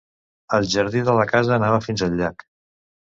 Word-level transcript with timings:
El 0.57 0.63
jardí 0.75 1.03
de 1.09 1.13
la 1.19 1.25
casa 1.31 1.53
anava 1.57 1.83
fins 1.89 2.05
al 2.09 2.17
llac. 2.23 2.47